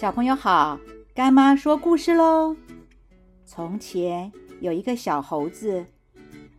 [0.00, 0.80] 小朋友好，
[1.14, 2.56] 干妈说故事喽。
[3.44, 5.84] 从前有一个小猴子，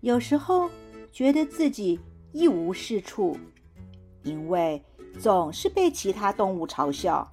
[0.00, 0.68] 有时候
[1.12, 2.00] 觉得自己
[2.32, 3.36] 一无是处，
[4.24, 4.82] 因为
[5.20, 7.30] 总是被其他动物嘲笑。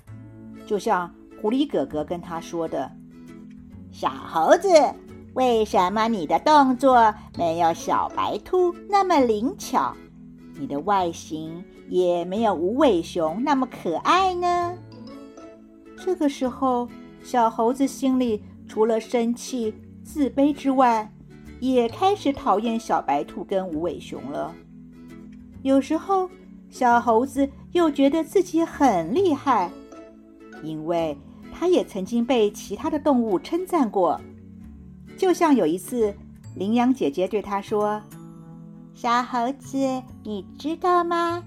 [0.68, 1.12] 就像
[1.42, 2.92] 狐狸哥哥跟他说的
[3.92, 4.70] ：“小猴子，
[5.34, 9.98] 为什么你的动作没有小白兔那么灵巧？
[10.54, 14.78] 你的外形也没有无尾熊那么可爱呢？”
[15.98, 16.88] 这个时候，
[17.24, 21.12] 小猴子心里除了生气、自卑之外，
[21.60, 24.54] 也开始讨厌小白兔跟无尾熊了。
[25.64, 26.30] 有时候，
[26.70, 29.72] 小猴子又觉得自己很厉害，
[30.62, 31.18] 因为
[31.52, 34.20] 他也曾经被其他的动物称赞过。
[35.18, 36.14] 就像有一次，
[36.56, 38.02] 羚羊姐姐对他说
[38.94, 39.78] ：“小猴子，
[40.24, 41.42] 你知道吗？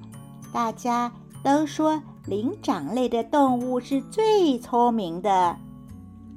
[0.53, 1.12] 大家
[1.45, 5.56] 都说。”灵长类的动物是最聪明的，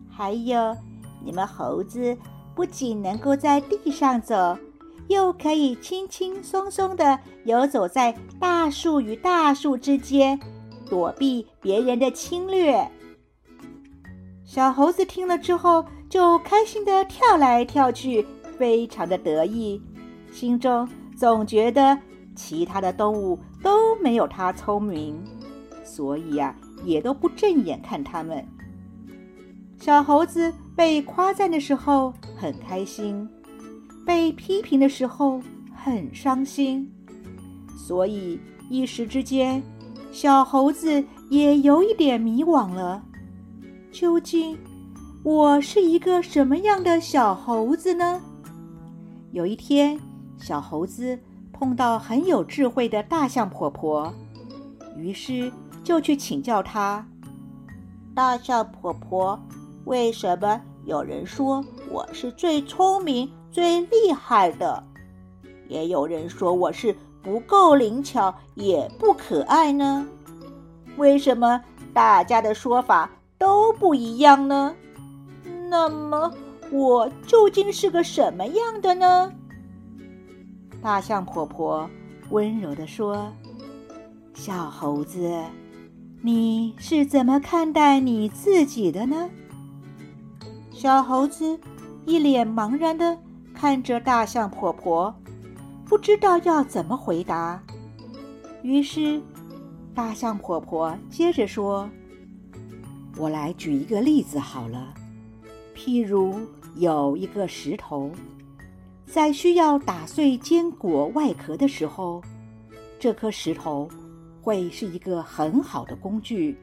[0.10, 0.76] 还有
[1.22, 2.18] 你们猴子
[2.56, 4.58] 不仅能够在地上走，
[5.10, 10.40] 又可以轻轻松松的游走在大树与大树之间，
[10.90, 12.90] 躲避别人的侵略。
[14.46, 18.26] 小猴子听了之后，就开心的跳来跳去，
[18.58, 19.82] 非常的得意，
[20.32, 21.98] 心中总觉得
[22.34, 25.22] 其他的动物都没有它聪明。
[25.94, 28.48] 所以呀，也都不正眼看他们。
[29.78, 33.28] 小猴子被夸赞的时候很开心，
[34.06, 35.42] 被批评的时候
[35.76, 36.90] 很伤心。
[37.78, 39.62] 所以一时之间，
[40.14, 43.04] 小猴子也有一点迷惘了。
[43.92, 44.58] 究竟
[45.26, 48.22] 我是一个什么样的小猴子呢？
[49.34, 50.00] 有一天，
[50.38, 51.20] 小猴子
[51.52, 54.14] 碰到很有智慧的大象婆婆，
[54.96, 55.52] 于是。
[55.84, 57.06] 就去请教他，
[58.14, 59.40] 大象婆婆，
[59.86, 64.84] 为什么有人说我是最聪明、最厉害的，
[65.68, 70.06] 也有人说我是不够灵巧、也不可爱呢？
[70.98, 71.62] 为什么
[71.94, 74.76] 大家的说法都不一样呢？
[75.70, 76.32] 那么
[76.72, 79.32] 我究竟是个什么样的呢？
[80.82, 81.90] 大象婆婆
[82.30, 83.32] 温柔地说
[84.34, 85.32] ：“小猴子。”
[86.24, 89.28] 你是怎么看待你自己的呢？
[90.72, 91.60] 小猴子
[92.06, 93.18] 一脸茫然的
[93.56, 95.12] 看着大象婆婆，
[95.84, 97.60] 不知道要怎么回答。
[98.62, 99.20] 于是，
[99.96, 101.90] 大象婆婆接着说
[103.18, 104.94] ：“我来举一个例子好了。
[105.76, 106.36] 譬如
[106.76, 108.12] 有一个石头，
[109.08, 112.22] 在需要打碎坚果外壳的时候，
[113.00, 113.90] 这颗石头。”
[114.42, 116.58] 会是一个很好的工具，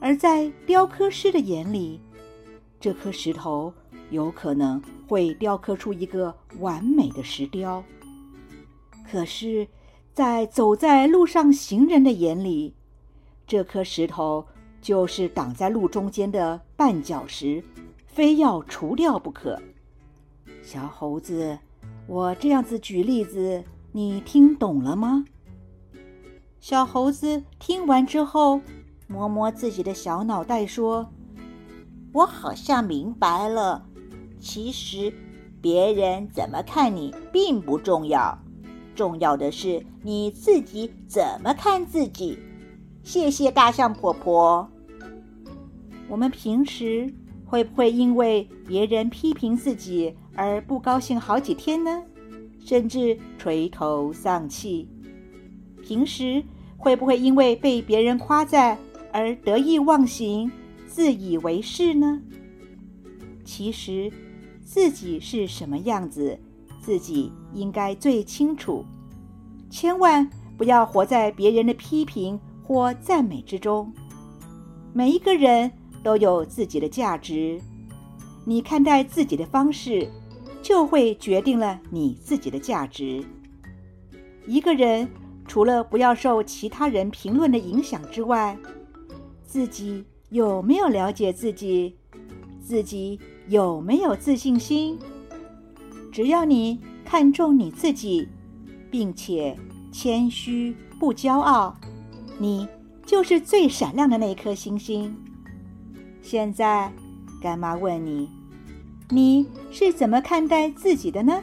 [0.00, 2.00] 而在雕刻师的眼里，
[2.80, 3.72] 这颗石头
[4.10, 7.84] 有可能会雕刻出一个完美的石雕。
[9.08, 9.68] 可是，
[10.14, 12.74] 在走在路上行人的眼里，
[13.46, 14.46] 这颗石头
[14.80, 17.62] 就是挡在路中间的绊脚石，
[18.06, 19.60] 非要除掉不可。
[20.62, 21.58] 小猴子，
[22.06, 23.62] 我这样子举例子，
[23.92, 25.24] 你听懂了吗？
[26.60, 28.60] 小猴子听完之后，
[29.06, 31.08] 摸摸自己的小脑袋，说
[32.12, 33.86] ：“我好像明白了。
[34.40, 35.12] 其实，
[35.60, 38.36] 别人怎么看你并不重要，
[38.94, 42.38] 重要的是你自己怎么看自己。”
[43.04, 44.68] 谢谢大象婆婆。
[46.08, 47.14] 我们平时
[47.44, 52.02] 会不会因为别人批评自己而不高兴好几天呢？
[52.64, 54.88] 甚至垂头丧气？
[55.86, 56.42] 平时。
[56.78, 58.78] 会不会因为被别人夸赞
[59.10, 60.52] 而得意忘形、
[60.86, 62.20] 自以为是呢？
[63.44, 64.12] 其实，
[64.62, 66.38] 自己是什么样子，
[66.78, 68.84] 自己应该最清楚。
[69.70, 73.90] 千万不要活在别人的批评或赞美之中。
[74.92, 75.72] 每一个人
[76.04, 77.58] 都有自己的价值，
[78.44, 80.08] 你看待自己的方式，
[80.62, 83.24] 就会决定了你自己的价值。
[84.46, 85.08] 一个人。
[85.46, 88.56] 除了不要受其他人评论的影响之外，
[89.44, 91.96] 自己有没有了解自己？
[92.60, 94.98] 自己有没有自信心？
[96.10, 98.28] 只要你看重你自己，
[98.90, 99.56] 并且
[99.92, 101.76] 谦虚不骄傲，
[102.38, 102.66] 你
[103.04, 105.16] 就是最闪亮的那颗星星。
[106.20, 106.92] 现在，
[107.40, 108.28] 干妈问你，
[109.10, 111.40] 你是怎么看待自己的呢？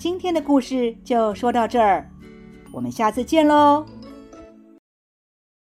[0.00, 2.10] 今天的故事就说到这儿。
[2.72, 3.86] 我们下次见喽。